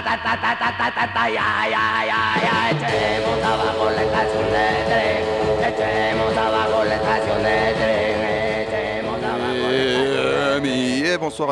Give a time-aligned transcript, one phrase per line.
[0.00, 1.79] Ta ta ta ta ta ta ta ya ya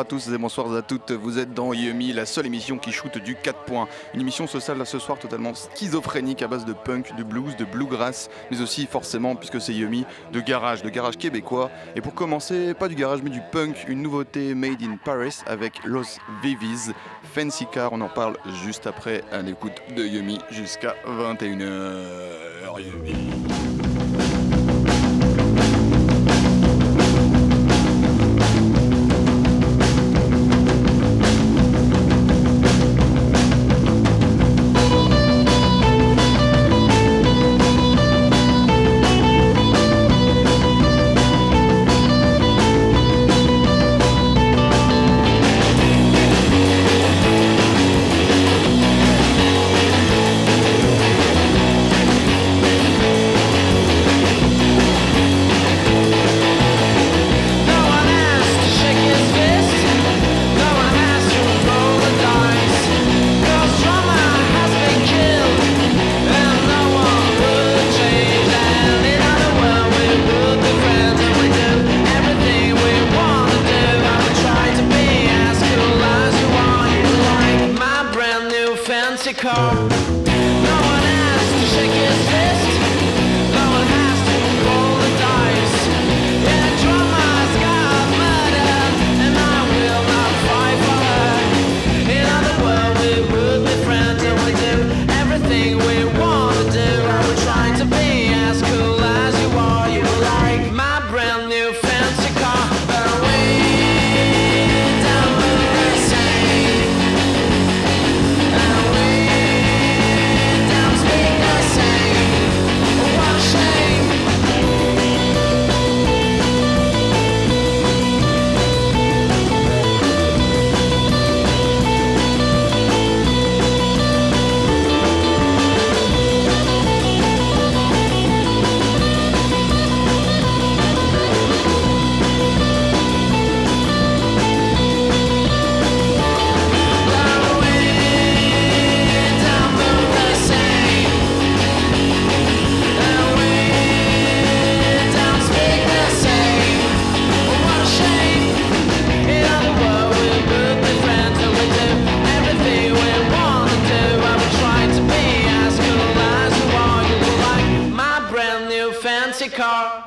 [0.09, 1.11] tous et bonsoir à toutes.
[1.11, 3.87] Vous êtes dans Yumi, la seule émission qui shoot du 4 points.
[4.15, 8.27] Une émission sociale ce soir totalement schizophrénique à base de punk, de blues, de bluegrass,
[8.49, 11.69] mais aussi forcément, puisque c'est Yumi, de garage, de garage québécois.
[11.95, 15.85] Et pour commencer, pas du garage mais du punk, une nouveauté made in Paris avec
[15.85, 16.91] Los Vivis,
[17.35, 17.93] Fancy Car.
[17.93, 22.79] On en parle juste après à l'écoute de Yumi jusqu'à 21h.
[22.79, 23.58] Yumi.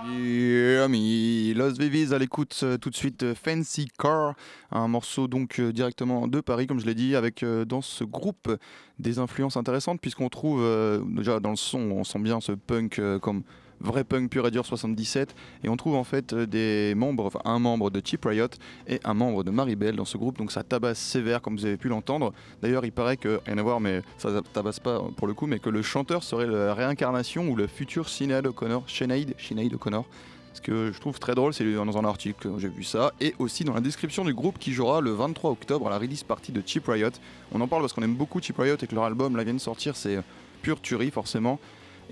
[0.05, 4.35] Yummy, Los Vivis à l'écoute euh, tout de suite euh, Fancy Car,
[4.71, 8.57] un morceau donc euh, directement de Paris comme je l'ai dit avec dans ce groupe
[8.99, 10.63] des influences intéressantes puisqu'on trouve
[11.09, 13.43] déjà dans le son on sent bien ce punk comme
[13.83, 15.35] vrai punk pur et dur 77
[15.65, 18.49] et on trouve en fait euh, des membres, un membre de Cheap Riot
[18.87, 21.77] et un membre de Maribel dans ce groupe donc ça tabasse sévère comme vous avez
[21.77, 22.33] pu l'entendre.
[22.63, 25.59] D'ailleurs il paraît que, rien à voir mais ça tabasse pas pour le coup mais
[25.59, 30.07] que le chanteur serait la réincarnation ou le futur Sinead O'Connor, Sinead, Sinead O'Connor.
[30.55, 33.65] Ce que je trouve très drôle, c'est dans un article, j'ai vu ça, et aussi
[33.65, 36.63] dans la description du groupe qui jouera le 23 octobre à la release party de
[36.65, 37.09] Cheap Riot.
[37.53, 39.55] On en parle parce qu'on aime beaucoup Cheap Riot et que leur album là vient
[39.55, 40.19] de sortir, c'est
[40.61, 41.59] pure tuerie forcément.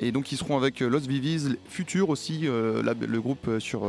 [0.02, 3.82] Et donc ils seront avec euh, Los Vivis, Future aussi, euh, le groupe euh, sur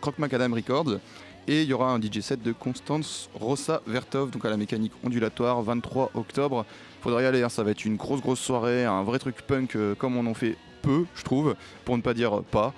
[0.00, 0.98] Croc Macadam Records.
[1.46, 4.92] Et il y aura un DJ set de Constance Rossa Vertov, donc à la mécanique
[5.04, 6.66] ondulatoire, 23 octobre.
[7.00, 9.76] Faudra y aller, hein, ça va être une grosse grosse soirée, un vrai truc punk
[9.98, 11.54] comme on en fait peu, je trouve,
[11.84, 12.74] pour ne pas dire pas.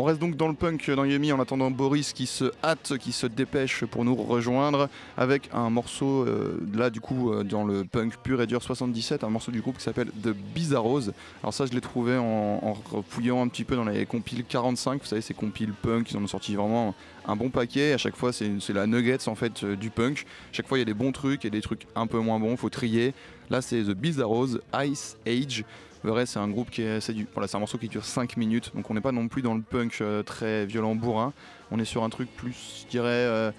[0.00, 3.10] On reste donc dans le punk dans Yumi en attendant Boris qui se hâte, qui
[3.10, 7.82] se dépêche pour nous rejoindre avec un morceau euh, là du coup euh, dans le
[7.82, 11.10] punk pur et dur 77, un morceau du groupe qui s'appelle The Bizarros.
[11.42, 12.76] Alors ça je l'ai trouvé en,
[13.08, 16.22] fouillant un petit peu dans les compiles 45, vous savez ces compiles punk, ils en
[16.22, 16.94] ont sorti vraiment
[17.28, 17.92] un bon paquet.
[17.92, 20.24] À chaque fois, c'est la nuggets en fait euh, du punk.
[20.50, 22.56] chaque fois, il y a des bons trucs et des trucs un peu moins bons.
[22.56, 23.14] Faut trier.
[23.50, 25.64] Là, c'est The Bizarros Ice Age.
[26.04, 28.04] Le reste, c'est un groupe qui est, c'est du, voilà, c'est un morceau qui dure
[28.04, 28.72] 5 minutes.
[28.74, 31.32] Donc, on n'est pas non plus dans le punk euh, très violent bourrin.
[31.70, 33.50] On est sur un truc plus, je dirais, euh,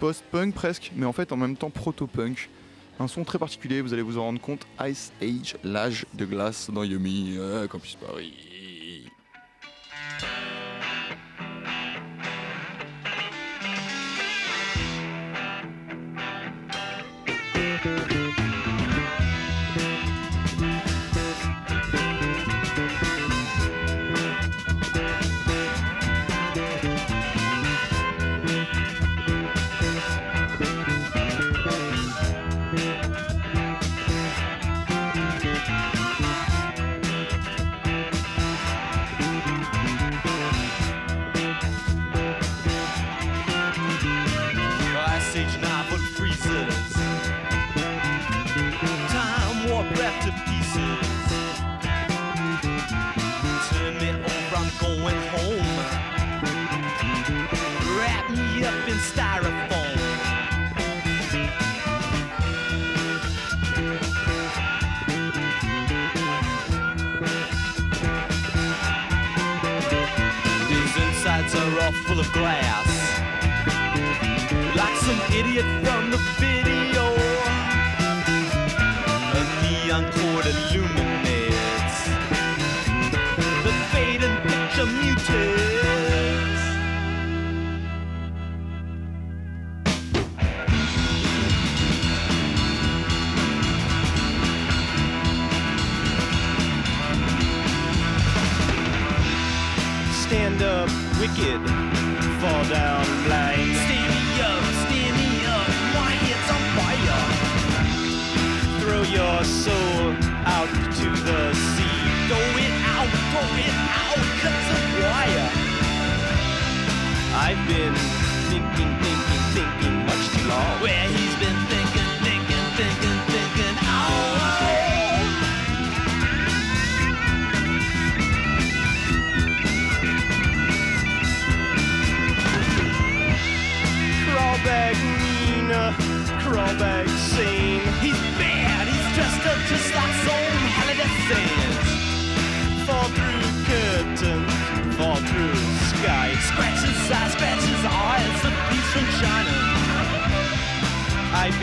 [0.00, 2.48] post-punk presque, mais en fait, en même temps proto-punk.
[3.00, 4.66] Un son très particulier, vous allez vous en rendre compte.
[4.86, 8.32] Ice Age, l'âge de glace dans Yumi, euh, Campus Paris.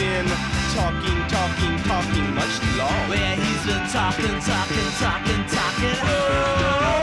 [0.02, 0.26] Been
[0.74, 3.10] talking, talking, talking much too long.
[3.10, 5.98] Where he's been talking, talking, talking, talking.
[6.02, 7.01] Oh.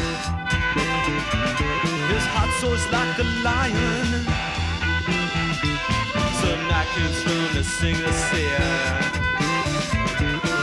[2.11, 4.25] His heart soars like a lion.
[6.41, 6.67] Some
[7.23, 8.59] from the.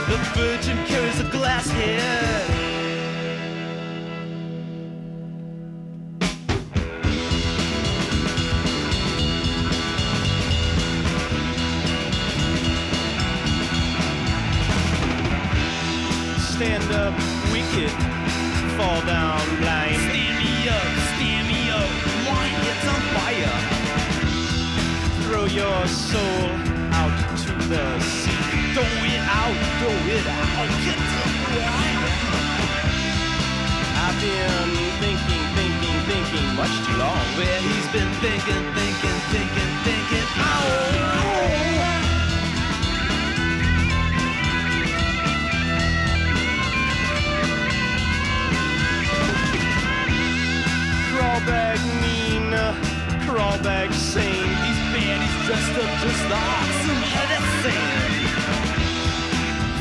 [0.09, 2.57] The virgin carries a glass head.
[16.88, 17.90] Stand up, wicked.
[18.78, 20.00] Fall down blind.
[20.09, 21.90] Stand me up, stand me up.
[22.25, 23.57] My head's on fire.
[25.21, 26.49] Throw your soul
[26.97, 27.12] out
[27.45, 28.33] to the sea.
[28.73, 30.68] Throw it out, throw it out.
[30.80, 32.09] Get to the wire.
[34.04, 34.73] I've been
[35.04, 37.21] thinking, thinking, thinking much too long.
[37.37, 40.26] Where he's been thinking, thinking, thinking, thinking.
[40.40, 41.27] Oh.
[53.92, 54.48] Sane.
[54.62, 57.88] These baddies dressed up just like some medicine.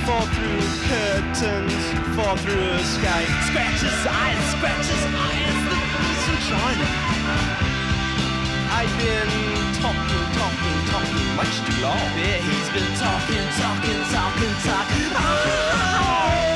[0.05, 1.84] Fall through curtains,
[2.15, 3.24] fall through a sky.
[3.48, 6.79] Scratch his eyes, scratch eyes, the sunshine.
[8.79, 9.29] I've been
[9.81, 12.10] talking, talking, talking much too long.
[12.17, 15.12] Yeah, he's been talking, talking, talking, talking.
[15.13, 16.47] Oh!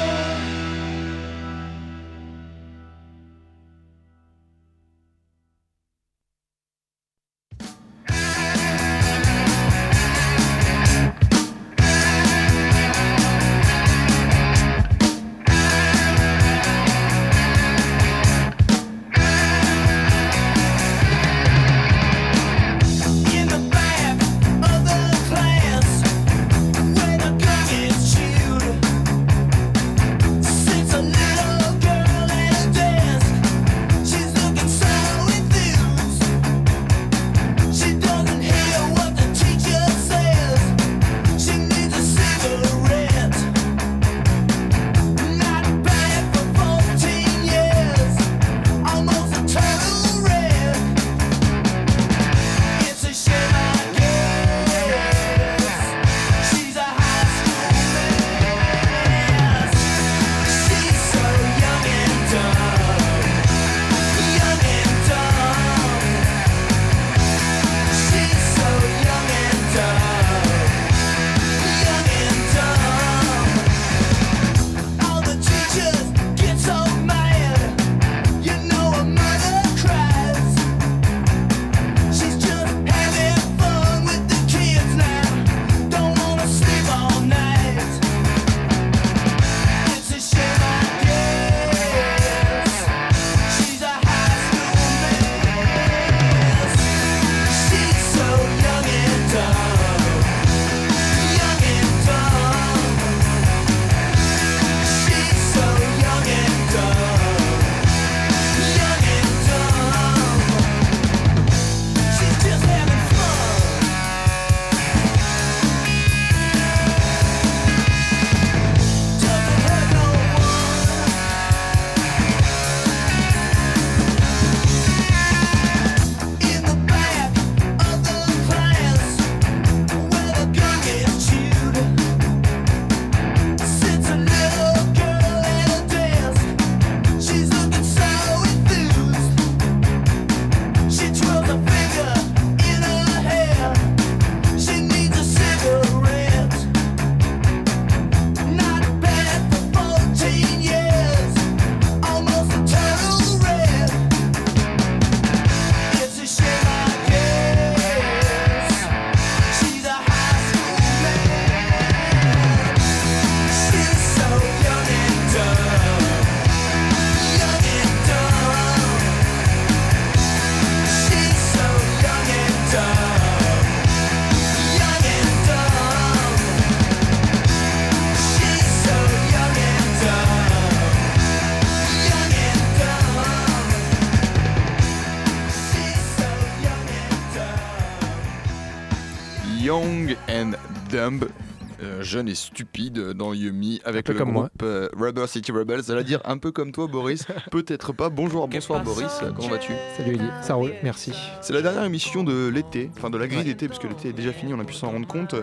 [191.83, 194.41] Euh, jeune et stupide dans Yumi avec le comme moi.
[194.43, 195.83] groupe euh, Rubber City Rebels.
[195.83, 197.25] Ça veut dire un peu comme toi, Boris.
[197.51, 198.09] Peut-être pas.
[198.09, 199.21] Bonjour, bonsoir, Boris.
[199.35, 199.73] Comment vas-tu?
[199.97, 201.11] Salut Eli, ça roule, merci.
[201.41, 204.31] C'est la dernière émission de l'été, enfin de la grille d'été, puisque l'été est déjà
[204.31, 205.33] fini, on a pu s'en rendre compte.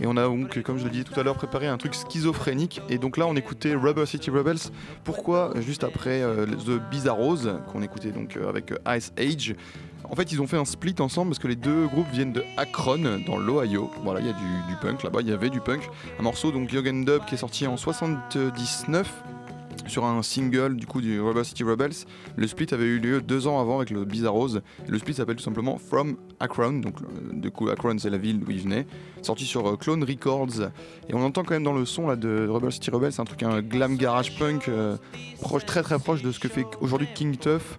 [0.00, 2.80] Et on a donc, comme je le disais tout à l'heure, préparé un truc schizophrénique.
[2.88, 4.70] Et donc là, on écoutait Rubber City Rebels.
[5.02, 5.52] Pourquoi?
[5.60, 9.54] Juste après euh, The Bizarros, qu'on écoutait donc euh, avec euh, Ice Age.
[10.04, 12.44] En fait, ils ont fait un split ensemble parce que les deux groupes viennent de
[12.56, 13.90] Akron, dans l'Ohio.
[14.04, 15.88] Voilà, il y a du, punk là-bas, il y avait du punk.
[16.18, 19.24] Un morceau, donc Young and Dub, qui est sorti en 79
[19.88, 22.04] sur un single du coup du Rubber City Rebels.
[22.36, 24.58] Le split avait eu lieu deux ans avant avec le Bizarros.
[24.86, 28.40] Le split s'appelle tout simplement From Akron, donc euh, du coup Akron c'est la ville
[28.40, 28.86] d'où il venait.
[29.22, 30.70] Sorti sur euh, Clone Records.
[31.08, 33.62] Et on entend quand même dans le son de Rubber City Rebels un truc un
[33.62, 34.96] glam garage punk euh,
[35.40, 37.78] proche, très très proche de ce que fait aujourd'hui King Tuff.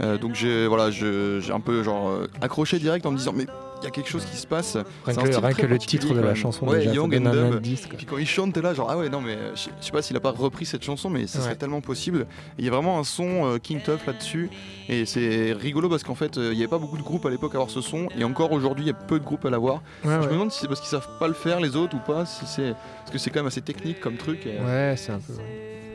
[0.00, 3.46] Euh, donc j'ai voilà, j'ai un peu genre euh, accroché direct en me disant mais
[3.82, 4.76] il y a quelque chose qui se passe.
[5.06, 7.32] Rien que, rien que le titre de la chanson, Ouais, déjà, ça Young and un
[7.50, 7.60] Dumb.
[7.96, 10.02] Puis quand il chante, t'es là, genre, ah ouais, non, mais euh, je sais pas
[10.02, 12.26] s'il a pas repris cette chanson, mais ce serait tellement possible.
[12.58, 14.50] Il y a vraiment un son euh, King Tuff là-dessus.
[14.90, 17.30] Et c'est rigolo parce qu'en fait, euh, il n'y avait pas beaucoup de groupes à
[17.30, 18.08] l'époque à avoir ce son.
[18.18, 19.76] Et encore aujourd'hui, il y a peu de groupes à l'avoir.
[20.04, 22.00] Ouais, Je me demande si c'est parce qu'ils savent pas le faire, les autres, ou
[22.00, 22.26] pas.
[22.26, 22.74] Si c'est...
[22.98, 24.44] Parce que c'est quand même assez technique comme truc.
[24.44, 25.32] et- Ouais, c'est un peu.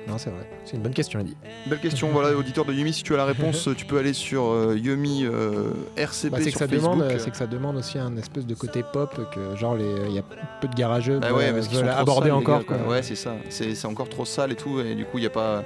[0.05, 0.11] Ouais.
[0.11, 0.47] Non, c'est vrai.
[0.65, 1.35] C'est une bonne question, Eddie.
[1.67, 4.43] Belle question, voilà, auditeur de Yumi, si tu as la réponse, tu peux aller sur
[4.45, 6.93] euh, Yumi euh, RCP Bah, c'est que sur ça Facebook.
[6.97, 10.19] demande, c'est que ça demande aussi un espèce de côté pop que genre il y
[10.19, 10.23] a
[10.61, 12.59] peu de garageux Bah ouais, parce qu'ils sont aborder encore.
[12.59, 12.77] gars, quoi.
[12.87, 13.35] Ouais, c'est ça.
[13.49, 15.63] C'est c'est encore trop sale et tout, et du coup, il y a pas.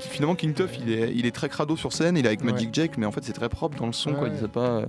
[0.00, 2.50] Finalement, King Tuff, il est, il est très crado sur scène, il est avec Ouais.
[2.50, 4.24] Magic Jake, mais en fait, c'est très propre dans le son, quoi.
[4.24, 4.30] Ouais.
[4.34, 4.82] Il sait pas.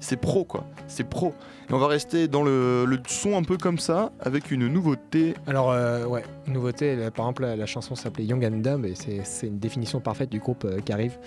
[0.00, 0.64] C'est pro, quoi.
[0.88, 1.34] C'est pro.
[1.68, 5.34] Et on va rester dans le, le son un peu comme ça, avec une nouveauté.
[5.46, 8.94] Alors, euh, ouais, nouveauté, là, par exemple, la, la chanson s'appelait Young and Dumb et
[8.94, 11.18] c'est une définition parfaite du groupe euh, qui arrive,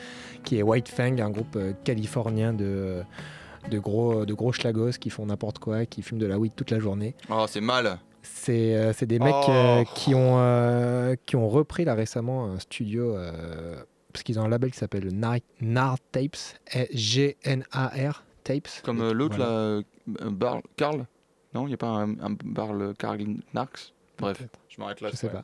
[0.44, 3.04] qui est White Fang, un groupe euh, californien de,
[3.70, 6.72] de, gros, de gros schlagos qui font n'importe quoi, qui fument de la weed toute
[6.72, 7.16] la journée.
[7.30, 8.00] Oh, c'est mal.
[8.24, 9.52] C'est euh, des mecs Oh.
[9.52, 13.16] euh, qui, ont, euh, qui ont repris là récemment un studio,
[14.12, 16.36] parce qu'ils ont un label qui s'appelle Nar, Nar Tapes,
[16.74, 18.68] eh, G-N-A-R Tapes.
[18.84, 19.52] Comme euh, l'autre, Voilà.
[19.52, 20.62] là, euh, Barl.
[20.76, 21.06] Carl
[21.54, 23.20] Non, il n'y a pas un, un Barl Carl
[23.54, 25.10] Narx Bref, je m'arrête là.
[25.12, 25.44] Je sais pas.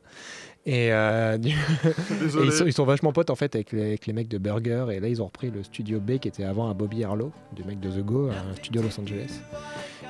[0.65, 2.47] Et, euh, du- et Désolé.
[2.47, 4.87] ils, sont, ils sont vachement potes en fait avec les, avec les mecs de Burger.
[4.91, 7.63] Et là, ils ont repris le studio B qui était avant à Bobby Harlow, du
[7.63, 9.39] mec de The Go, un studio Los Angeles.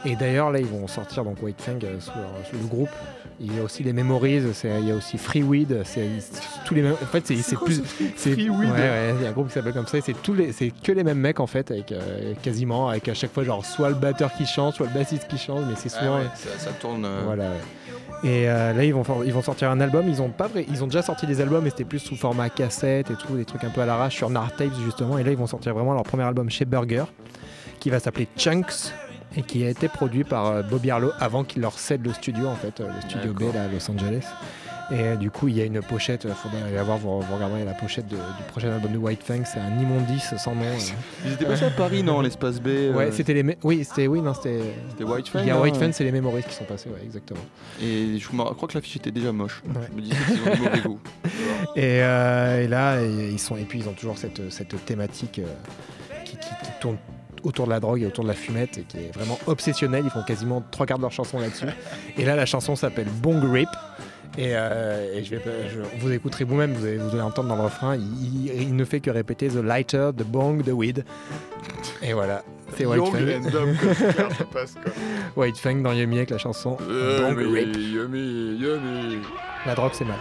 [0.04, 2.14] Et d'ailleurs, là, ils vont sortir donc White Fang euh, sur
[2.60, 2.90] le groupe.
[3.42, 5.82] Il y a aussi les Memories, il y a aussi Free Weed.
[5.84, 6.08] C'est
[6.66, 6.94] tous les mêmes.
[6.94, 7.82] En fait, c'est plus.
[8.16, 9.98] c'est- Free Weed Ouais, ouais, il y a un groupe qui s'appelle comme ça.
[9.98, 13.08] et C'est tous les, c'est que les mêmes mecs en fait, avec euh, quasiment, avec
[13.10, 15.76] à chaque fois genre soit le batteur qui chante, soit le bassiste qui chante, mais
[15.76, 16.16] c'est Ah souvent.
[16.20, 17.04] ouais, ça, ça tourne.
[17.06, 17.44] euh, Voilà.
[17.50, 17.60] ouais.
[18.24, 20.06] Et euh, là, ils vont, ils vont sortir un album.
[20.08, 22.50] Ils ont pas vrai, ils ont déjà sorti des albums, mais c'était plus sous format
[22.50, 25.18] cassette et tout, des trucs un peu à l'arrache sur Nar Tapes justement.
[25.18, 27.04] Et là, ils vont sortir vraiment leur premier album chez Burger,
[27.82, 28.94] qui va s'appeler Chunks
[29.36, 32.48] et qui a été produit par euh, Bobby Harlow avant qu'il leur cède le studio
[32.48, 34.26] en fait, euh, le studio B là, à Los Angeles.
[34.92, 36.26] Et euh, du coup, il y a une pochette.
[36.26, 37.00] Il faudrait aller la voir.
[37.00, 39.40] Vous, vous regarderez la pochette de- du prochain album de White Fang.
[39.44, 40.62] C'est un immondice sans nom.
[41.26, 42.68] Ils étaient passés à Paris, non, l'espace B.
[42.68, 43.58] euh, Ouais, c'était les.
[43.64, 44.06] Oui, c'était.
[44.06, 44.62] Oui, non, c'était.
[44.92, 45.40] c'était White Fang.
[45.40, 46.90] Il y a hein, White Fang, c'est les Memories qui sont passés.
[46.90, 47.40] Ouais, exactement.
[47.82, 49.64] Et je crois que l'affiche était déjà moche.
[49.66, 49.88] Ouais.
[49.90, 51.00] Je me disais qu'ils ont mauvais goût.
[51.76, 55.48] Et, euh, et là, ils sont, et puis ils ont toujours cette, cette thématique euh,
[56.26, 56.98] qui, qui- qui tourne
[57.46, 60.02] autour de la drogue et autour de la fumette et qui est vraiment obsessionnelle.
[60.06, 61.66] Ils font quasiment trois quarts de leur chanson là-dessus.
[62.18, 63.70] Et là, la chanson s'appelle Bong Rip.
[64.38, 67.56] Et, euh, et je vais, pas- je- vous écouterez vous-même, vous allez, vous entendre dans
[67.56, 71.06] le refrain, il, il- il ne fait que répéter The lighter, the bong, the weed.
[72.02, 72.44] Et voilà,
[72.76, 74.70] c'est White Young Fang.
[75.38, 77.76] White Fang dans Yummy avec la chanson Bong Yummy, Rip.
[77.78, 79.20] yummy, yummy.
[79.66, 80.18] La drogue, c'est mal.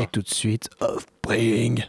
[0.00, 1.84] Et tout de suite, Offspring.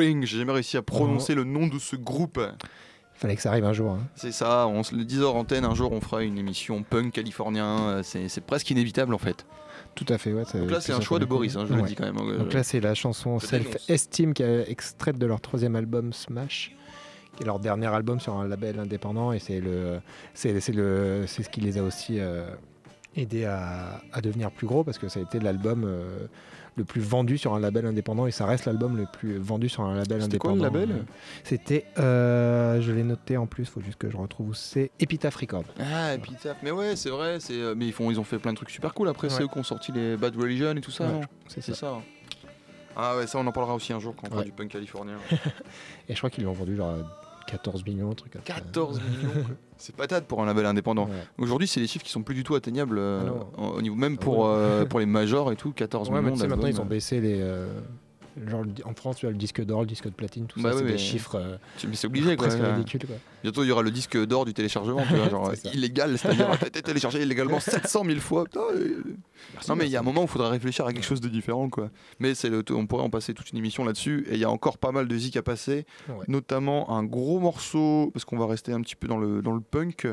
[0.00, 2.40] J'ai jamais réussi à prononcer le nom de ce groupe.
[3.14, 3.92] Fallait que ça arrive un jour.
[3.92, 4.00] Hein.
[4.16, 7.12] C'est ça, on se le disait hors antenne, un jour on fera une émission punk
[7.12, 9.46] californien, euh, c'est presque inévitable en fait.
[9.94, 10.32] Tout à fait.
[10.32, 13.38] Donc là c'est un choix de Boris, hein, je hein, Donc là c'est la chanson
[13.38, 16.74] Self-Esteem qui est extraite de leur troisième album Smash
[17.36, 20.00] qui est leur dernier album sur un label indépendant et c'est le
[20.34, 22.46] c'est le c'est ce qui les a aussi euh,
[23.16, 26.26] aidés à, devenir plus gros parce que ça a été l'album euh,
[26.76, 29.82] le plus vendu sur un label indépendant et ça reste l'album le plus vendu sur
[29.84, 30.74] un label C'était quoi, indépendant.
[30.80, 31.04] le label?
[31.44, 35.36] C'était, euh, je l'ai noté en plus, faut juste que je retrouve où c'est Epitaph
[35.36, 35.64] Records.
[35.78, 38.52] Ah, Epitaph, mais ouais, c'est vrai, c'est euh, mais ils font ils ont fait plein
[38.52, 39.34] de trucs super cool après, Ouais.
[39.34, 41.74] c'est eux qui ont sorti les Bad Religion et tout ça, Ouais, C'est ça.
[41.74, 41.92] ça.
[42.96, 45.16] Ah ouais, ça on en parlera aussi un jour quand on fera du punk californien.
[46.08, 46.94] Et je crois qu'ils l'ont vendu genre
[47.46, 48.54] 14 millions, un truc comme ça.
[48.54, 49.44] 14 millions.
[49.76, 51.06] C'est patate pour un label indépendant.
[51.06, 51.12] Ouais.
[51.38, 53.28] Aujourd'hui, c'est des chiffres qui sont plus du tout atteignables euh,
[53.58, 54.54] Ah au niveau même Ah pour ouais.
[54.56, 56.78] euh, pour les majors et tout, 14 Ouais, mais millions tu sais, maintenant ils ont
[56.78, 56.88] d'albums.
[56.88, 57.40] baissé les.
[58.48, 60.78] Genre en France, tu as le disque d'or, le disque de platine, tout Bah ça,
[60.78, 61.56] c'est des chiffres euh,
[61.92, 62.48] c'est obligé quoi.
[62.48, 62.84] ouais.
[63.42, 66.48] Bientôt il y aura le disque d'or du téléchargement, tu vois, genre illégal, c'est-à-dire
[66.84, 68.44] téléchargé illégalement 700 000 fois.
[68.44, 69.02] Putain, euh,
[69.68, 71.28] non mais il y a un moment où il faudra réfléchir à quelque chose de
[71.28, 71.90] différent quoi.
[72.18, 74.78] Mais c'est on pourrait en passer toute une émission là-dessus et il y a encore
[74.78, 76.24] pas mal de zik à passer, Ouais.
[76.28, 79.60] notamment un gros morceau parce qu'on va rester un petit peu dans le dans le
[79.60, 80.06] punk,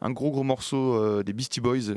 [0.00, 1.94] un gros gros morceau euh, des Beastie Boys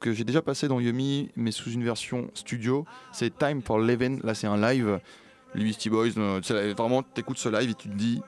[0.00, 2.84] que j'ai déjà passé dans Yumi mais sous une version studio.
[3.12, 4.20] C'est Time for Living.
[4.22, 5.00] Là c'est un live.
[5.54, 6.40] Les Beastie Boys, euh,
[6.76, 8.20] vraiment t'écoutes ce live et tu te dis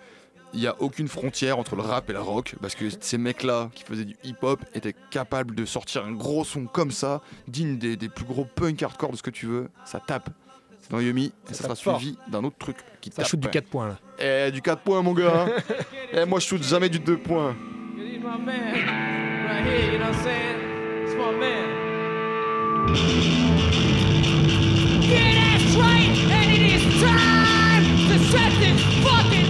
[0.54, 3.70] il n'y a aucune frontière entre le rap et la rock parce que ces mecs-là
[3.74, 7.96] qui faisaient du hip-hop étaient capables de sortir un gros son comme ça, digne des,
[7.96, 9.68] des plus gros punk hardcore de ce que tu veux.
[9.85, 10.31] Ça tape.
[10.81, 12.00] C'est dans Yumi et ça, sera fort.
[12.00, 13.26] suivi d'un autre truc qui Ça tape.
[13.26, 13.98] shoot du 4 points là.
[14.18, 15.48] Eh, du 4 points, mon gars.
[16.12, 17.54] eh, moi, je shoot jamais du 2 points.
[21.09, 24.05] He's my man, right here, you know what I'm saying?
[24.18, 25.03] It's my man.
[25.09, 29.47] Yeah, that's right, and it is time to set this fucking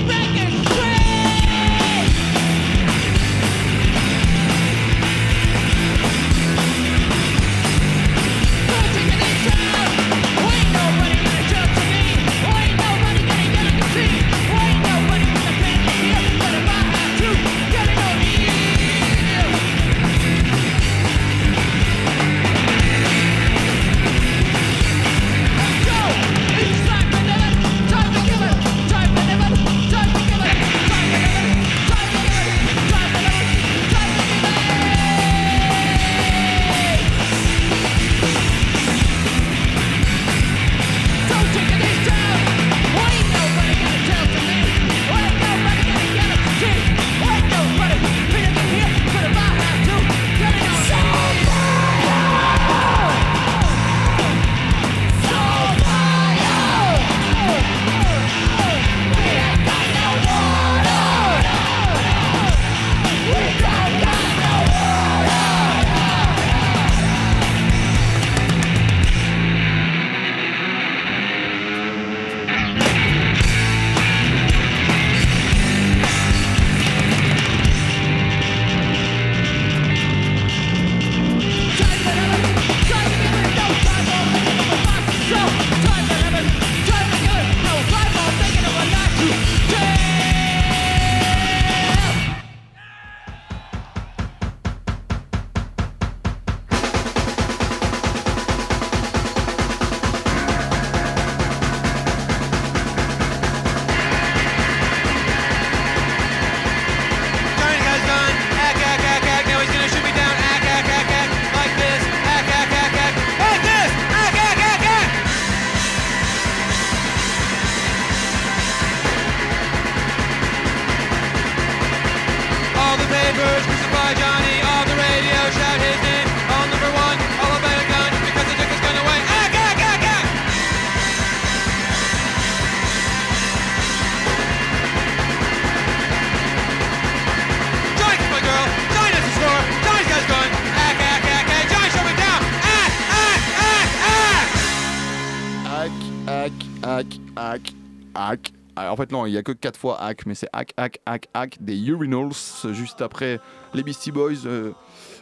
[149.08, 151.56] fait, non, il y a que 4 fois hack, mais c'est hack, hack, hack, hack
[151.60, 152.32] des Urinals,
[152.72, 153.40] juste après
[153.74, 154.46] les Beastie Boys.
[154.46, 154.72] euh,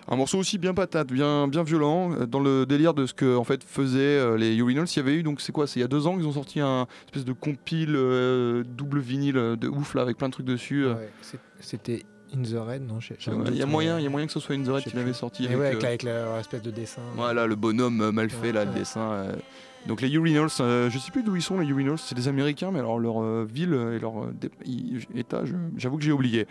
[0.09, 3.37] un morceau aussi bien patate, bien, bien violent, euh, dans le délire de ce que
[3.37, 4.87] en fait faisaient euh, les Urinals.
[4.87, 6.33] Il y avait eu, donc c'est quoi C'est il y a deux ans qu'ils ont
[6.33, 10.47] sorti un espèce de compile euh, double vinyle de ouf là, avec plein de trucs
[10.47, 10.87] dessus.
[10.87, 11.11] Ouais,
[11.61, 12.99] C'était In the Rain, non
[13.49, 14.97] Il y a moyen, il y a moyen que ce soit une Je Red qui
[14.97, 15.47] l'avait sorti.
[15.49, 17.03] Mais avec, ouais, avec, euh, avec leur espèce de dessin.
[17.15, 19.27] Voilà, le bonhomme mal fait, Ouais, là, le dessin.
[19.87, 22.71] Donc les Urinals, euh, je sais plus d'où ils sont les Urinals, c'est des Américains,
[22.73, 24.35] mais alors leur euh, ville et leur euh,
[25.15, 25.43] état,
[25.77, 26.47] j'avoue que j'ai oublié.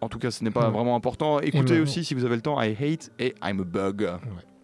[0.00, 0.72] En tout cas, ce n'est pas Ouais.
[0.72, 1.40] vraiment important.
[1.40, 4.08] Écoutez aussi si vous avez le temps, I Hate et I'm a Bug.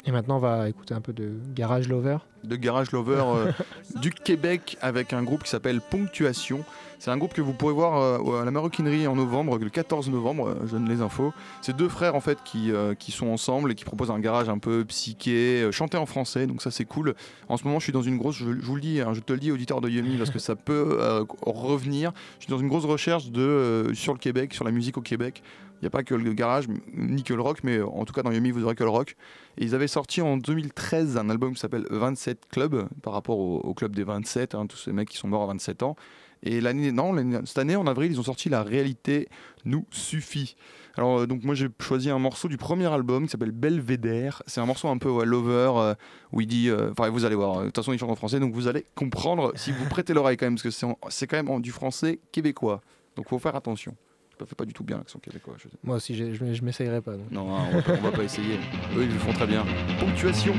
[0.06, 2.18] Et maintenant, on va écouter un peu de Garage Lover.
[2.44, 3.52] de Garage Lover euh,
[4.00, 6.60] du Québec avec un groupe qui s'appelle Ponctuation.
[6.98, 10.08] C'est un groupe que vous pourrez voir euh, à la Maroquinerie en novembre, le 14
[10.10, 11.32] novembre, euh, je donne les infos.
[11.60, 14.48] C'est deux frères en fait qui, euh, qui sont ensemble et qui proposent un garage
[14.48, 17.14] un peu psyché, chanté en français, donc ça c'est cool.
[17.48, 19.32] En ce moment je suis dans une grosse, je, vous le dis, hein, je te
[19.32, 20.98] le dis auditeur de Yumi parce que ça peut
[21.42, 22.12] revenir.
[22.38, 25.42] Je suis dans une grosse recherche de, sur le Québec, sur la musique au Québec.
[25.80, 28.22] Il n'y a pas que le garage, ni que le rock, mais en tout cas
[28.22, 29.14] dans Yumi vous aurez que le rock.
[29.58, 33.74] Ils avaient sorti en 2013 un album qui s'appelle 27 Club, par rapport au, au
[33.74, 35.96] club des 27, hein, tous ces mecs qui sont morts à 27 ans.
[36.42, 39.28] Et l'année, non, cette année, en avril, ils ont sorti La réalité
[39.64, 40.54] nous suffit.
[40.96, 44.42] Alors, euh, donc, moi, j'ai choisi un morceau du premier album qui s'appelle Belvédère.
[44.46, 45.94] C'est un morceau un peu ouais, lover, euh,
[46.32, 46.68] où il dit.
[46.70, 48.84] euh, Enfin, vous allez voir, de toute façon, il chante en français, donc vous allez
[48.94, 50.70] comprendre si vous prêtez l'oreille quand même, parce que
[51.10, 52.80] c'est, quand même en- du français québécois.
[53.16, 53.94] Donc, faut faire attention.
[54.38, 55.54] Je ne fais pas du tout bien l'accent québécois.
[55.58, 55.68] je.
[55.82, 57.12] Moi aussi, je ne m'essayerai pas.
[57.16, 57.30] donc.
[57.30, 58.56] Non, hein, on va, pas, on va pas essayer.
[58.96, 59.64] Eux, ils le font très bien.
[59.98, 60.54] Ponctuation.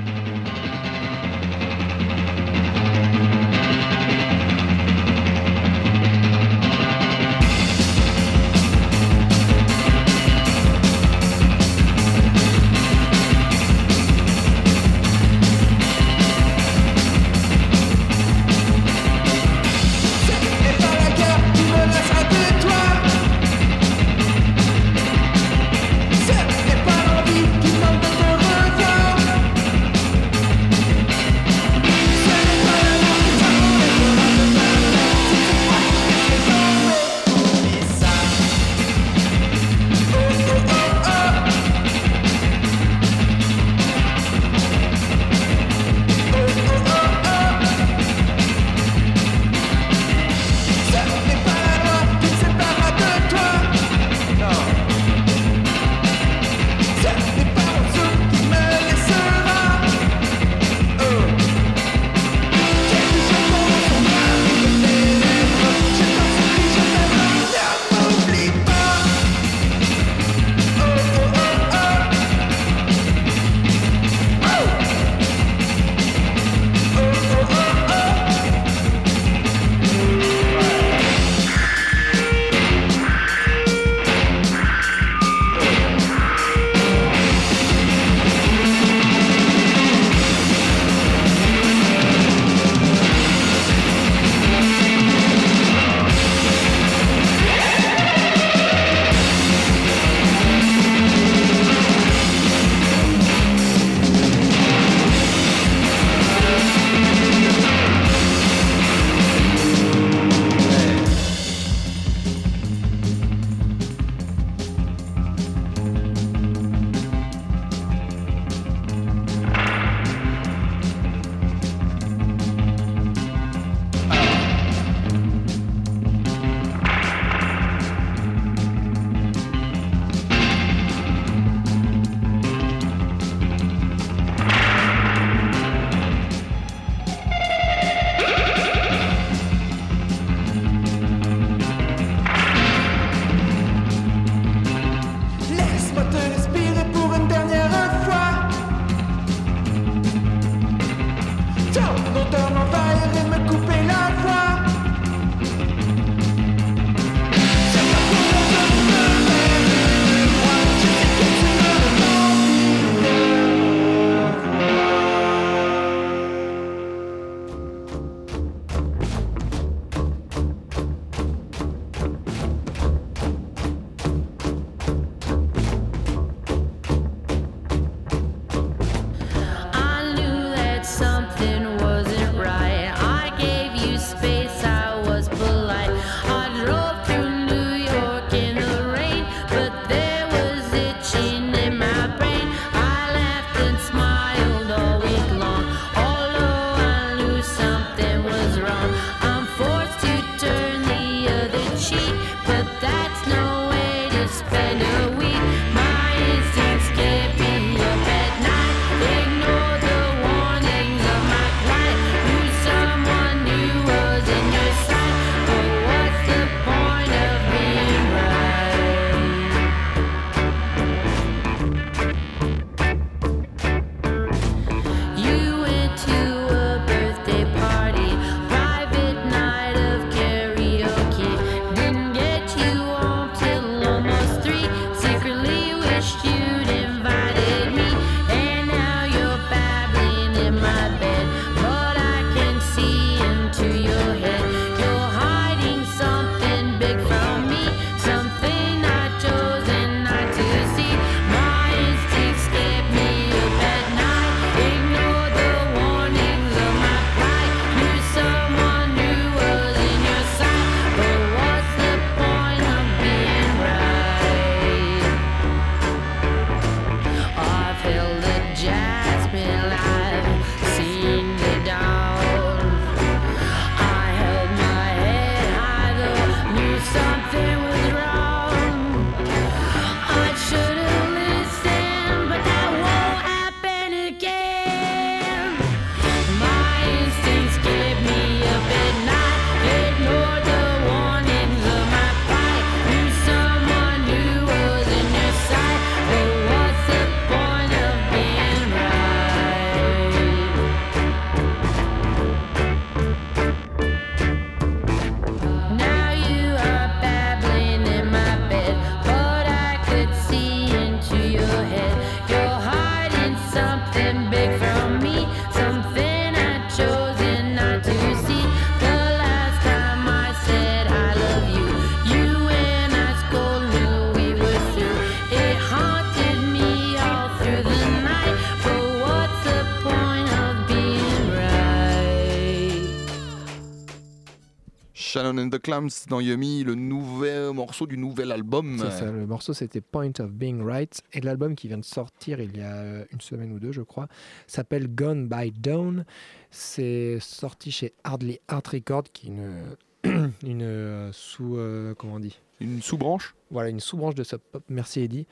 [335.68, 338.78] Clams dans Yummy, le nouvel morceau du nouvel album.
[338.80, 342.40] C'est ça, le morceau c'était Point of Being Right et l'album qui vient de sortir
[342.40, 344.08] il y a euh, une semaine ou deux je crois
[344.48, 346.06] s'appelle Gone by Dawn.
[346.52, 352.20] C'est sorti chez Hardly Art Record qui est une, une euh, sous euh, comment on
[352.22, 352.40] dit?
[352.62, 353.36] Une sous-branche?
[353.52, 354.64] Voilà une sous-branche de Sub Pop.
[354.70, 355.28] Merci Eddie.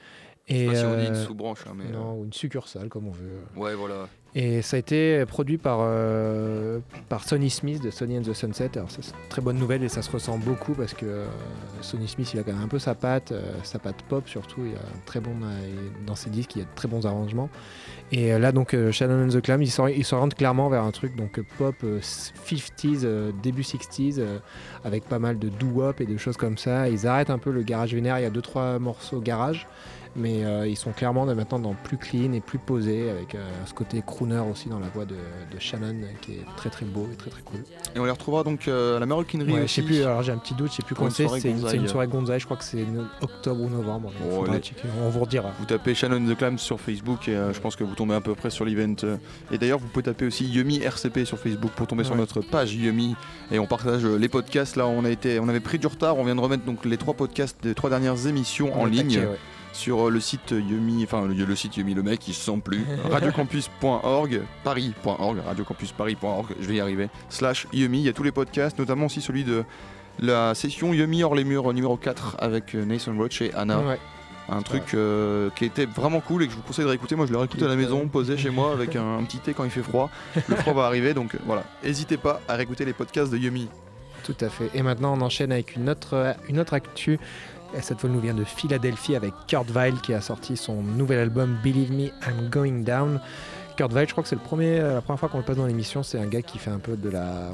[0.49, 1.89] Je sais Et pas si on dit une sous-branche, hein, mais.
[1.89, 3.39] non, ou une succursale comme on veut.
[3.55, 4.09] Ouais, voilà.
[4.37, 6.79] Et ça a été produit par, euh,
[7.25, 8.71] Sonny Smith de Sonny and the Sunset.
[8.75, 11.25] Alors c'est une très bonne nouvelle et ça se ressent beaucoup parce que euh,
[11.79, 14.65] Sonny Smith il a quand même un peu sa patte, euh, sa patte pop surtout.
[14.65, 15.71] Il a très bon euh,
[16.05, 17.49] dans ses disques, il y a de très bons arrangements.
[18.11, 20.91] Et euh, là donc Shannon and the Clams, ils s'or- ils s'orientent clairement vers un
[20.91, 24.39] truc donc pop euh, 50s, euh, début 60s, euh,
[24.83, 26.89] avec pas mal de doo-wop et de choses comme ça.
[26.89, 28.19] Ils arrêtent un peu le garage vénère.
[28.19, 29.65] Il y a deux trois morceaux garage.
[30.17, 33.73] Mais euh, ils sont clairement maintenant dans plus clean et plus posé, avec euh, ce
[33.73, 37.15] côté crooner aussi dans la voix de, de Shannon, qui est très très beau et
[37.15, 37.59] très très cool.
[37.95, 40.31] Et on les retrouvera donc euh, à la maroquinerie Ouais, je sais plus, alors j'ai
[40.31, 41.27] un petit doute, je sais plus quand c'est.
[41.27, 42.85] C'est une, soirée Gonzague, je crois que c'est
[43.21, 44.11] octobre ou novembre.
[44.31, 44.61] Oh, les-
[45.03, 45.51] on vous redira.
[45.59, 48.35] Vous tapez Shannon the Clams sur Facebook et je pense que vous tombez à peu
[48.35, 48.95] près sur l'event.
[49.51, 52.73] Et d'ailleurs, vous pouvez taper aussi Yumi RCP sur Facebook pour tomber sur notre page
[52.73, 53.15] Yumi
[53.51, 54.75] et on partage les podcasts.
[54.75, 56.17] Là, on a été, on avait pris du retard.
[56.17, 59.17] On vient de remettre donc les trois podcasts des trois dernières émissions en On ligne
[59.19, 59.39] ouais.
[59.75, 62.59] Sur euh, le site Yumi, enfin le, le site Yumi, le mec, il se sent
[62.63, 62.85] plus.
[63.11, 67.09] radiocampus.org, paris.org, radiocampusparis.org, je vais y arriver.
[67.29, 69.63] Slash Yumi, il y a tous les podcasts, notamment aussi celui de
[70.19, 73.79] la session Yumi hors les murs numéro 4 avec euh, Nathan Roach et Anna.
[73.79, 73.99] Ouais.
[74.47, 77.15] Un truc euh, qui était vraiment cool et que je vous conseille de réécouter.
[77.15, 79.55] Moi, je l'ai réécouté à la maison, posé chez moi avec un, un petit thé
[79.55, 80.11] quand il fait froid.
[80.47, 81.63] Le froid va arriver, donc voilà.
[81.83, 83.67] N'hésitez pas à réécouter les podcasts de Yumi.
[84.23, 84.69] Tout à fait.
[84.73, 87.19] Et maintenant, on enchaîne avec une autre, une autre actu.
[87.77, 91.19] Et cette fois, nous vient de Philadelphie avec Kurt Weill qui a sorti son nouvel
[91.19, 93.19] album Believe Me, I'm Going Down.
[93.75, 96.01] Kurt Weill, je crois que c'est euh, la première fois qu'on le passe dans l'émission.
[96.01, 97.49] C'est un gars qui fait un peu de la,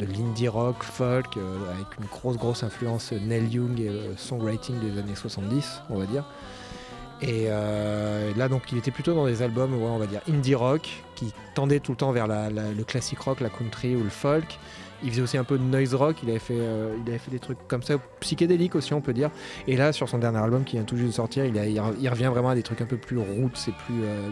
[0.00, 4.98] de l'indie rock, folk, euh, avec une grosse, grosse influence Neil Young et songwriting des
[4.98, 6.24] années 70, on va dire.
[7.20, 10.88] Et euh, là, donc, il était plutôt dans des albums, on va dire indie rock,
[11.14, 14.58] qui tendaient tout le temps vers le classique rock, la country ou le folk.
[15.04, 17.30] Il faisait aussi un peu de noise rock, il avait fait, euh, il avait fait
[17.30, 19.30] des trucs comme ça, psychédéliques aussi, on peut dire.
[19.66, 21.94] Et là, sur son dernier album qui vient tout juste de sortir, il, il re-
[22.00, 24.28] il revient vraiment à des trucs un peu plus roots et plus, euh,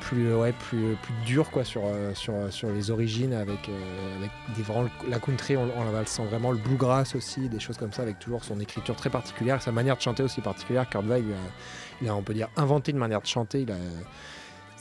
[0.00, 1.82] plus, euh, ouais, plus, plus dur quoi, sur,
[2.14, 3.70] sur, sur les origines, avec,
[4.18, 7.76] avec des, vraiment, la country, on, on la sent vraiment, le bluegrass aussi, des choses
[7.78, 10.88] comme ça, avec toujours son écriture très particulière, sa manière de chanter aussi particulière.
[10.88, 11.18] Kurt il a,
[12.02, 13.66] il a, on peut dire, inventé une manière de chanter.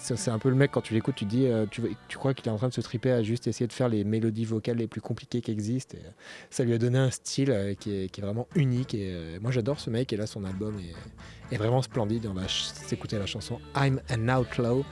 [0.01, 2.47] C'est un peu le mec quand tu l'écoutes, tu dis, euh, tu, tu crois qu'il
[2.47, 4.87] est en train de se triper à juste essayer de faire les mélodies vocales les
[4.87, 5.97] plus compliquées qui existent.
[5.97, 6.11] Et, euh,
[6.49, 8.93] ça lui a donné un style euh, qui, est, qui est vraiment unique.
[8.93, 10.13] Et moi, j'adore ce mec.
[10.13, 12.27] Et là, son album est, est vraiment splendide.
[12.27, 14.85] On va s'écouter la chanson I'm an Outlaw.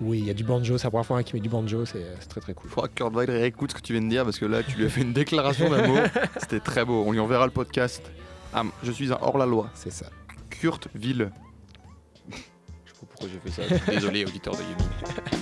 [0.00, 0.78] Oui, il y a du banjo.
[0.78, 1.84] C'est la première fois qu'il met du banjo.
[1.84, 2.70] C'est c'est très très cool.
[2.70, 4.76] Faudra que Kurt Weill réécoute ce que tu viens de dire parce que là, tu
[4.76, 5.98] lui as fait une déclaration d'amour.
[6.38, 7.02] C'était très beau.
[7.04, 8.02] On lui enverra le podcast.
[8.54, 9.70] Ah, je suis un hors-la-loi.
[9.74, 10.06] C'est ça.
[10.50, 11.30] Kurt Ville.
[13.18, 13.92] Pourquoi j'ai fait ça.
[13.92, 15.28] Désolé, auditeur de Yumi.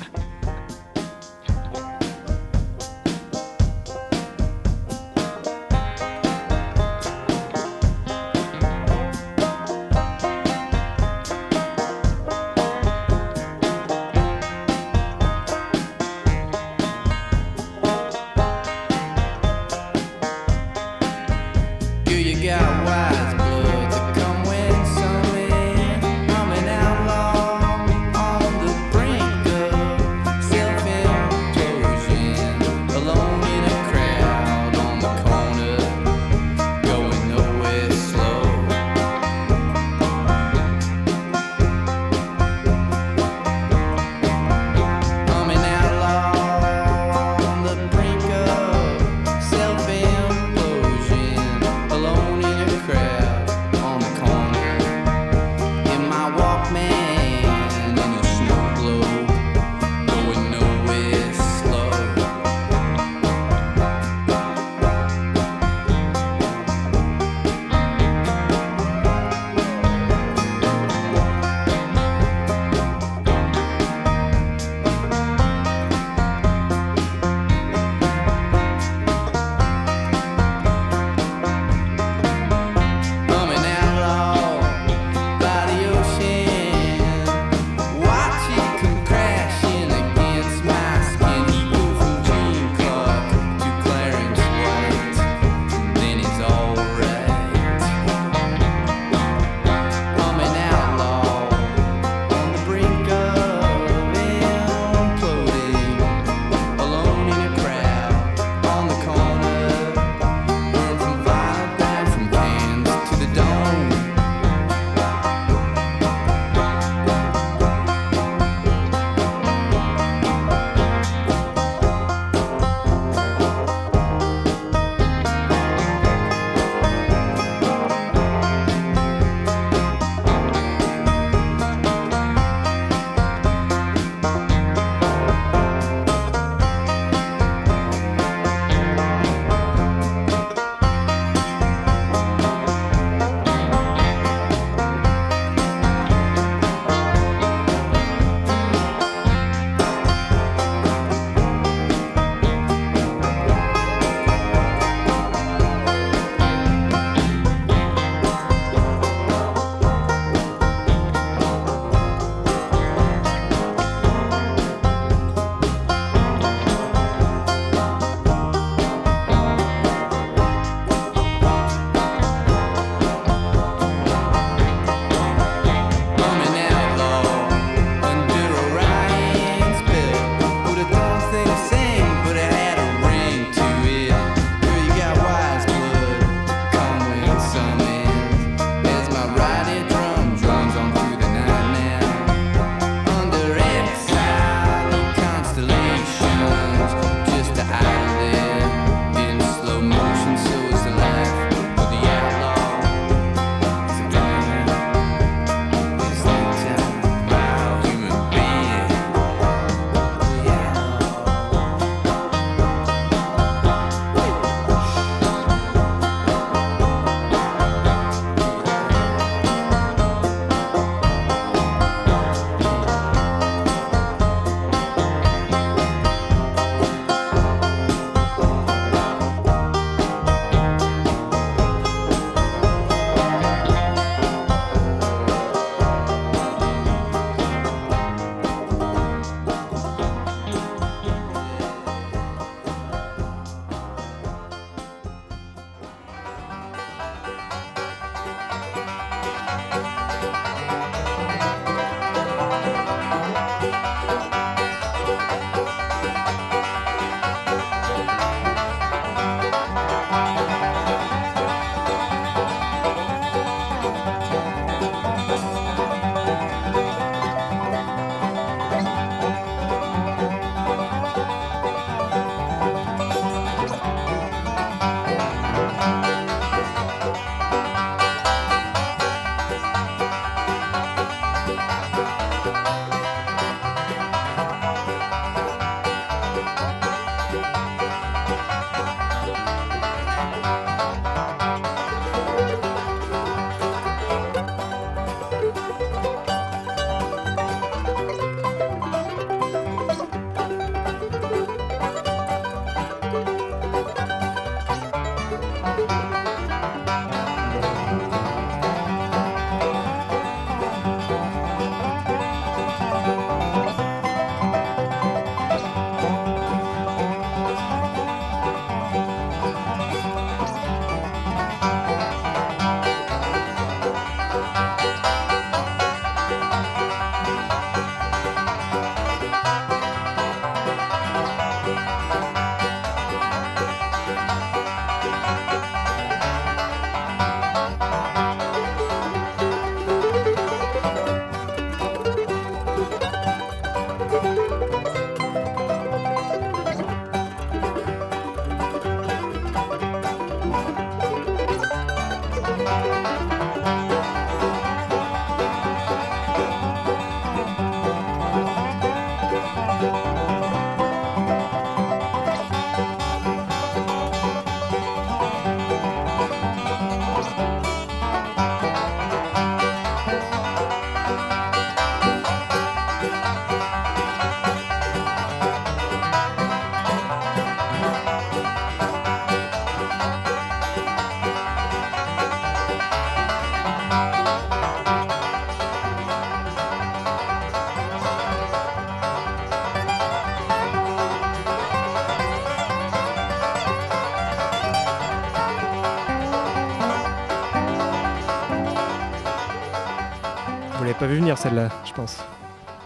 [401.36, 402.18] celle-là, je pense.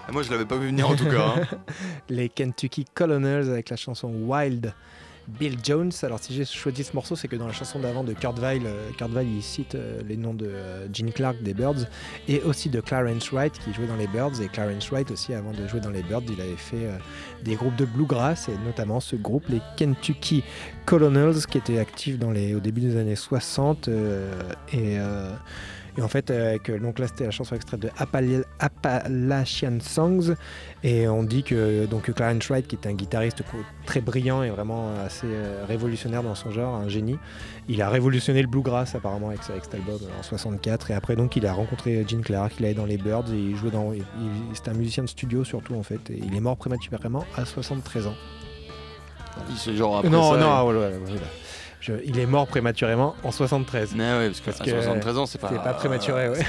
[0.08, 1.34] Ah, Moi, je l'avais pas vu venir en tout cas.
[1.36, 1.56] hein.
[2.08, 4.72] Les Kentucky Colonels avec la chanson Wild.
[5.38, 5.92] Bill Jones.
[6.02, 8.62] Alors si j'ai choisi ce morceau, c'est que dans la chanson d'avant de Kurt Weill,
[8.66, 11.86] euh, Kurt Weill il cite euh, les noms de euh, Gene Clark des Birds
[12.26, 14.40] et aussi de Clarence Wright qui jouait dans les Birds.
[14.42, 16.88] Et Clarence Wright aussi, avant de jouer dans les Birds, il avait fait
[17.44, 20.42] des groupes de bluegrass et notamment ce groupe, les Kentucky
[20.84, 24.32] Colonels, qui était actif dans les, au début des années 60 euh,
[24.72, 25.30] et euh,
[25.98, 30.34] et en fait, euh, avec, donc là, c'était la chanson extraite de Appal- Appalachian Songs.
[30.82, 33.42] Et on dit que donc Clarence Wright, qui est un guitariste
[33.86, 37.18] très brillant et vraiment assez euh, révolutionnaire dans son genre, un génie,
[37.68, 40.90] il a révolutionné le bluegrass apparemment avec, avec cet album euh, en 64.
[40.90, 43.56] Et après, donc, il a rencontré Gene Clark, il allait dans les Birds et il
[43.56, 43.92] jouait dans.
[44.54, 46.10] C'était un musicien de studio surtout en fait.
[46.10, 48.14] Et il est mort prématurément à 73 ans.
[49.48, 51.20] Il se genre après non, ça, non, voilà, voilà, voilà.
[51.80, 53.92] Je- il est mort prématurément en 73.
[53.94, 55.48] il- Ouais, parce que, Parce à que 73 ans, c'est pas.
[55.48, 56.40] C'est pas prématuré, ouais.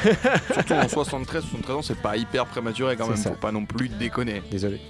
[0.54, 3.16] Surtout en 73, 73 ans, c'est pas hyper prématuré quand même.
[3.18, 3.30] ça.
[3.32, 4.42] Faut pas non plus déconner.
[4.52, 4.82] Désolé.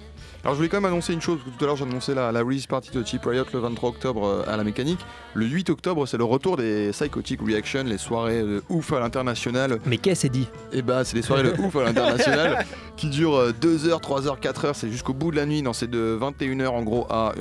[0.44, 2.14] Alors je voulais quand même annoncer une chose, parce que tout à l'heure j'ai annoncé
[2.16, 5.00] la, la release party de Cheap Riot le 23 octobre euh, à la mécanique.
[5.34, 9.80] Le 8 octobre c'est le retour des Psychotic Reaction, les soirées de ouf à l'international.
[9.86, 10.48] Mais qu'est-ce dit?
[10.74, 12.66] Et bah c'est les soirées de ouf à l'international
[12.98, 16.68] qui durent 2h, 3h, 4h, c'est jusqu'au bout de la nuit, non c'est de 21h
[16.70, 17.34] en gros à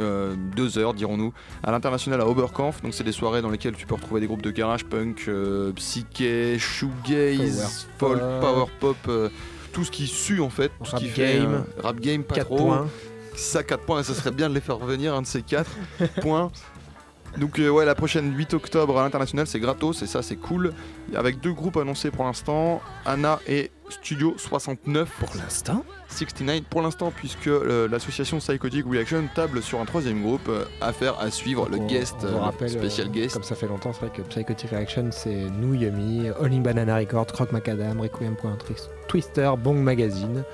[0.57, 1.33] 2h dirons-nous,
[1.63, 2.83] à l'international à Oberkampf.
[2.83, 5.73] Donc c'est des soirées dans lesquelles tu peux retrouver des groupes de garage punk, euh,
[5.73, 9.29] psyché, shoegaze, folk, power pop, euh,
[9.73, 11.55] tout ce qui sue en fait, tout ce Rap qui fait game.
[11.55, 12.89] euh, rap game pas 4 trop points.
[13.37, 15.71] ça 4 points, ça serait bien de les faire revenir, un de ces 4
[16.21, 16.51] points.
[17.39, 20.73] Donc euh, ouais, la prochaine 8 octobre à l'international, c'est gratos et ça c'est cool.
[21.15, 27.13] Avec deux groupes annoncés pour l'instant, Anna et Studio 69 pour l'instant 69 pour l'instant
[27.15, 31.79] puisque euh, l'association Psychotic Reaction table sur un troisième groupe, euh, affaire à suivre, le
[31.79, 33.35] On- guest, on euh, rappelle, spécial guest.
[33.35, 36.97] Comme ça fait longtemps, c'est vrai que Psychotic Reaction, c'est nous, Yumi, All in Banana
[36.97, 38.37] Records, Croc Macadam, Requiem
[39.09, 40.45] Twister, Bong Magazine.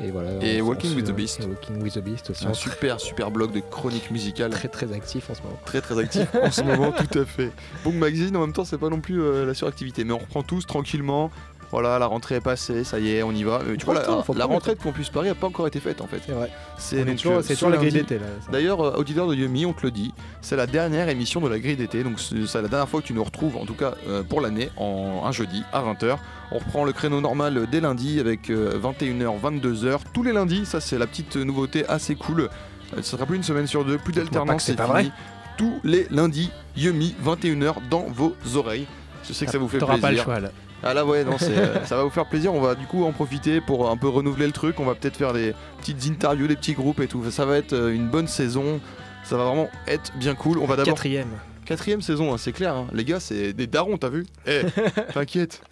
[0.00, 0.30] Et voilà.
[0.42, 1.44] Et Walking with the Beast.
[1.44, 2.46] Walking with the Beast aussi.
[2.46, 4.50] Un super super blog de chroniques musicales.
[4.50, 5.58] très très actif en ce moment.
[5.64, 7.50] très très actif en ce moment, tout à fait.
[7.84, 10.42] Bon, Magazine, en même temps, c'est pas non plus euh, la suractivité, mais on reprend
[10.42, 11.30] tous tranquillement.
[11.70, 13.60] Voilà, la rentrée est passée, ça y est, on y va.
[13.66, 16.22] Euh, tu vois, la, rentrée de Campus Paris a pas encore été faite en fait.
[16.24, 16.50] C'est vrai.
[16.78, 18.18] C'est toujours- euh, toujours la grille d'été.
[18.50, 21.58] D'ailleurs, euh, auditeur de Yumi, on te le dit, c'est la dernière émission de la
[21.58, 24.22] grille d'été, donc c'est la dernière fois que tu nous retrouves, en tout cas euh,
[24.22, 26.16] pour l'année, en un jeudi à 20h.
[26.52, 30.80] On reprend le créneau normal dès lundi avec euh, 21h, 22h, tous les lundis, ça
[30.80, 32.40] c'est la petite nouveauté assez cool.
[32.42, 32.48] Euh,
[32.96, 35.12] Ce sera plus une semaine sur deux, plus d'alternance, c'est pas fini.
[35.58, 38.86] Tous les lundis, Yumi, 21h dans vos oreilles.
[39.28, 40.00] Je sais que ça vous fait plaisir.
[40.00, 40.48] pas le choix là.
[40.82, 43.04] Ah là ouais non c'est, euh, ça va vous faire plaisir, on va du coup
[43.04, 46.46] en profiter pour un peu renouveler le truc, on va peut-être faire des petites interviews,
[46.46, 48.80] des petits groupes et tout, ça va être euh, une bonne saison,
[49.24, 50.94] ça va vraiment être bien cool, on va d'abord...
[50.94, 51.30] Quatrième.
[51.64, 52.86] Quatrième saison, hein, c'est clair, hein.
[52.92, 54.24] les gars c'est des darons t'as vu?
[54.46, 54.62] Eh,
[55.12, 55.62] t'inquiète,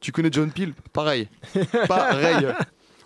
[0.00, 0.74] tu connais John Peel?
[0.92, 1.28] Pareil,
[1.88, 2.46] pareil.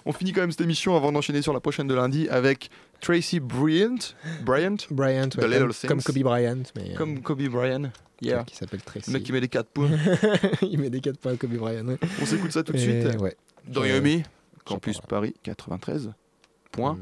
[0.04, 2.70] On finit quand même cette émission avant d'enchaîner sur la prochaine de lundi avec
[3.00, 3.96] Tracy Bryant,
[4.44, 4.76] Bryant?
[4.90, 7.90] Bryant, ouais, Little comme, Kobe Bryant, mais euh, comme Kobe Bryant,
[8.22, 9.90] le mec qui met des 4 points.
[10.62, 11.96] il met des 4 points comme Brian.
[12.20, 13.20] On s'écoute ça tout de suite.
[13.20, 13.36] Ouais.
[13.66, 16.12] Dans Yomi, euh, Campus Paris 93.
[16.72, 16.98] Point.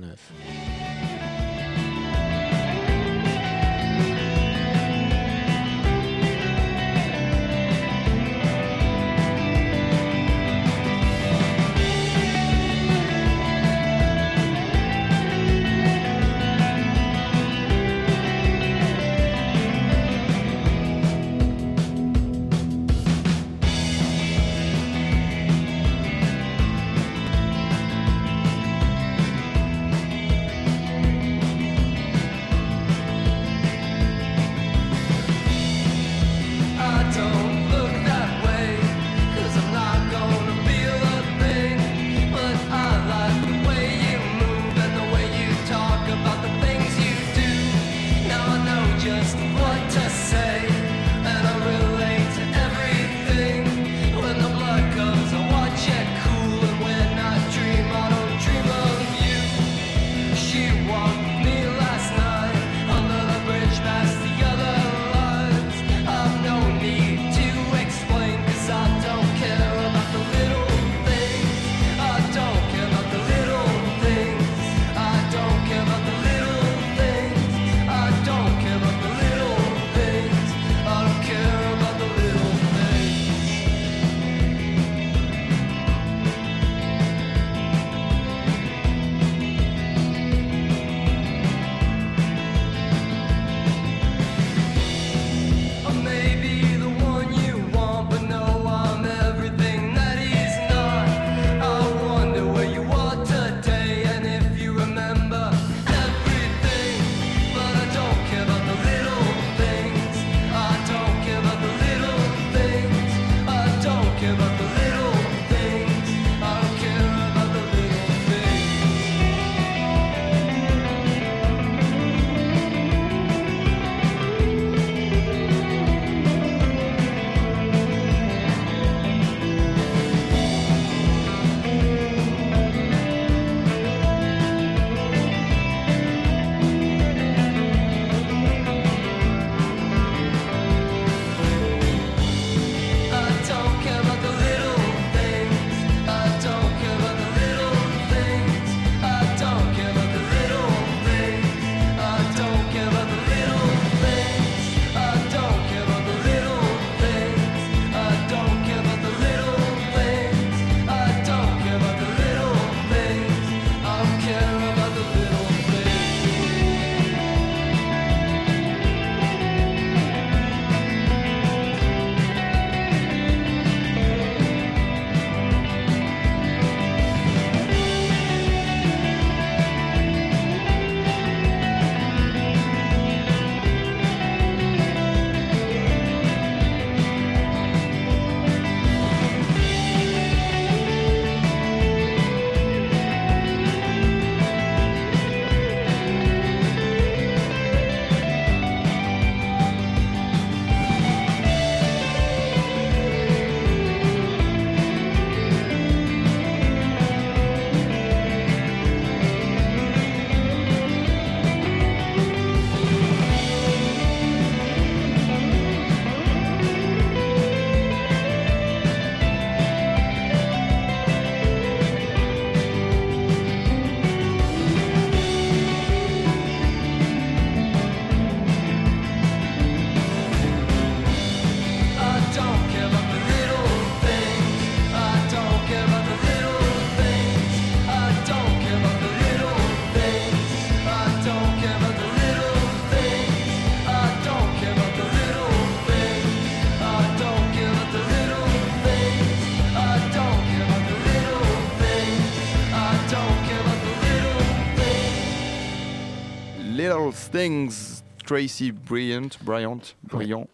[257.32, 258.02] Things.
[258.26, 260.46] Tracy Bryant, Bryant, Bryant.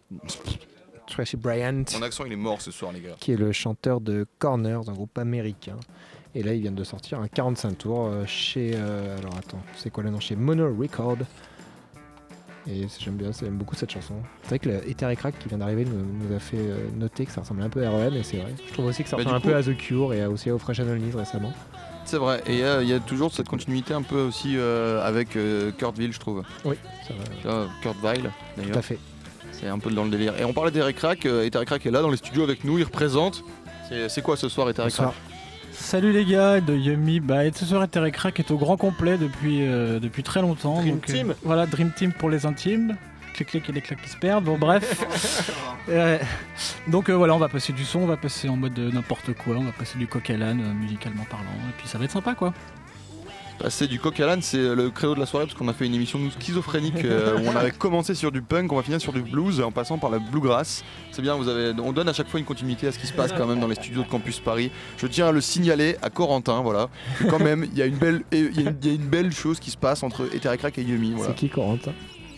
[1.07, 3.15] Tracy Bryant, Mon accent il est mort ce soir les gars.
[3.19, 5.77] qui est le chanteur de Corners, un groupe américain.
[6.35, 8.71] Et là, il vient de sortir un 45 tours euh, chez.
[8.75, 10.19] euh, alors attends, c'est quoi le nom?
[10.19, 11.17] Chez Mono Record.
[12.67, 14.15] Et j'aime bien, j'aime beaucoup cette chanson.
[14.43, 17.25] C'est vrai que le Ether Crack qui vient d'arriver nous, nous a fait euh, noter
[17.25, 18.53] que ça ressemblait un peu à REM, et c'est vrai.
[18.67, 20.57] Je trouve aussi que ça Bah, ressemble un peu à The Cure et aussi à
[20.57, 21.51] Fresh Analyse récemment.
[22.11, 24.57] C'est vrai, et il y a- il y, a toujours cette continuité un peu aussi
[24.57, 26.43] euh, avec euh, Kurtville je trouve.
[26.65, 26.75] Oui,
[27.07, 27.13] ça
[27.49, 27.67] va.
[27.81, 28.77] Kurtville Tout d'ailleurs.
[28.79, 28.99] à fait.
[29.53, 30.33] C'est un peu dans le délire.
[30.37, 32.65] Et on parlait d'Eric Crack, euh, et Eric Crack est là dans les studios avec
[32.65, 33.45] nous, il représente.
[34.09, 34.93] C'est quoi ce soir Eric.
[34.93, 35.13] Crack
[35.71, 39.17] Salut les gars de Yummy, bah et ce soir Terry Crack est au grand complet
[39.17, 40.81] depuis, euh, depuis très longtemps.
[40.81, 41.33] Dream donc, euh, Team.
[41.43, 42.97] voilà, Dream Team pour les intimes.
[43.45, 45.51] Clic clic et les claques qui se perdent, bon bref.
[45.89, 46.19] Euh,
[46.87, 49.33] donc euh, voilà, on va passer du son, on va passer en mode euh, n'importe
[49.33, 52.05] quoi, on va passer du coq à l'âne euh, musicalement parlant, et puis ça va
[52.05, 52.53] être sympa quoi.
[53.69, 55.87] C'est du coq à l'âne, c'est le credo de la soirée parce qu'on a fait
[55.87, 59.01] une émission nous, schizophrénique euh, où on avait commencé sur du punk, on va finir
[59.01, 60.83] sur du blues en passant par la bluegrass.
[61.11, 63.13] C'est bien, vous avez, on donne à chaque fois une continuité à ce qui se
[63.13, 64.71] passe quand même dans les studios de Campus Paris.
[64.97, 66.89] Je tiens à le signaler à Corentin, voilà.
[67.19, 68.93] que Quand même, il y a une belle, il y a une- il y a
[68.93, 71.11] une belle chose qui se passe entre Ether Crack et Yumi.
[71.13, 71.29] Voilà.
[71.29, 71.93] C'est qui Corentin?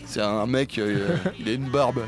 [0.06, 2.00] C'est un mec, euh, il a une barbe.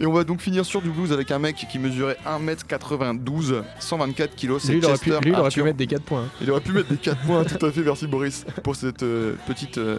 [0.00, 4.36] Et on va donc finir sur du blues avec un mec qui mesurait 1m92, 124
[4.36, 4.58] kg.
[4.58, 5.64] C'est Lui, il aurait pu, Chester lui, il aurait pu Arthur.
[5.64, 6.24] mettre des 4 points.
[6.40, 9.34] Il aurait pu mettre des 4 points, tout à fait, merci Boris, pour cette euh,
[9.46, 9.78] petite.
[9.78, 9.98] euh,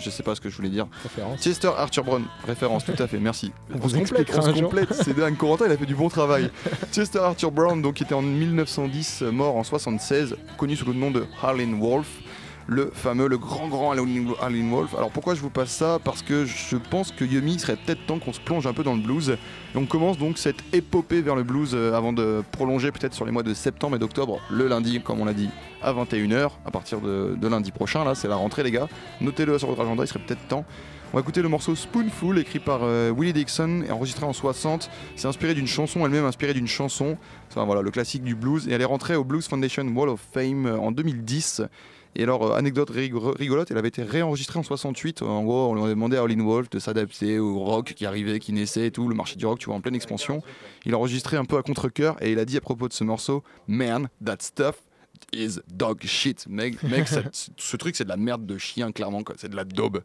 [0.00, 0.86] je sais pas ce que je voulais dire.
[1.02, 1.40] Référence.
[1.42, 3.52] Chester Arthur Brown, référence, tout à fait, merci.
[3.82, 4.62] On se complète, on se un jour.
[4.70, 5.36] complète, c'est dingue.
[5.36, 6.50] Corentin, il a fait du bon travail.
[6.92, 10.92] Chester Arthur Brown, donc, qui était en 1910, euh, mort en 76, connu sous le
[10.94, 12.06] nom de Harlan Wolf.
[12.70, 14.94] Le fameux, le grand grand Harlan Wolf.
[14.94, 15.98] Alors pourquoi je vous passe ça?
[16.04, 18.82] Parce que je pense que Yumi il serait peut-être temps qu'on se plonge un peu
[18.82, 19.30] dans le blues.
[19.74, 23.24] Et on commence donc cette épopée vers le blues euh, avant de prolonger peut-être sur
[23.24, 25.48] les mois de septembre et d'octobre, le lundi, comme on l'a dit,
[25.80, 28.04] à 21h, à partir de, de lundi prochain.
[28.04, 28.88] Là, c'est la rentrée, les gars.
[29.22, 30.66] Notez-le sur votre agenda, il serait peut-être temps.
[31.14, 34.90] On va écouter le morceau Spoonful, écrit par euh, Willie Dixon et enregistré en 60.
[35.16, 37.16] C'est inspiré d'une chanson, elle-même inspirée d'une chanson.
[37.48, 38.68] Enfin, voilà, le classique du blues.
[38.68, 41.62] Et elle est rentrée au Blues Foundation Wall of Fame euh, en 2010.
[42.16, 45.22] Et alors, euh, anecdote rigo- rigolote, elle avait été réenregistrée en 68.
[45.22, 48.38] En gros, on lui avait demandé à Howlin' Wolf de s'adapter au rock qui arrivait,
[48.40, 49.08] qui naissait et tout.
[49.08, 50.42] Le marché du rock, tu vois, en pleine expansion.
[50.84, 53.04] Il a enregistré un peu à contre-coeur et il a dit à propos de ce
[53.04, 54.76] morceau Man, that stuff
[55.32, 56.46] is dog shit.
[56.48, 57.22] Mec, mec ça-
[57.56, 59.22] ce truc, c'est de la merde de chien, clairement.
[59.22, 59.34] quoi.
[59.38, 60.02] C'est de la daube.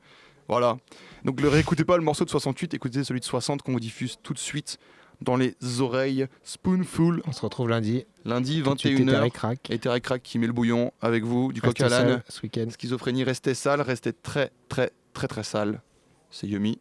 [0.49, 0.77] Voilà.
[1.23, 4.17] Donc, ne réécoutez pas le morceau de 68, écoutez celui de 60 qu'on vous diffuse
[4.21, 4.77] tout de suite
[5.23, 6.27] dans les oreilles.
[6.43, 8.05] Spoonful, On se retrouve lundi.
[8.25, 9.25] lundi Tout de suite, Ether 21h.
[9.25, 9.69] et Crack.
[9.71, 12.07] Et Terry Crack qui met le bouillon avec vous, du coq à l'âne.
[12.07, 12.67] seul ce week-end.
[12.69, 15.81] Schizophrénie, restez sale, restez très très très très sale.
[16.29, 16.79] C'est Yumi.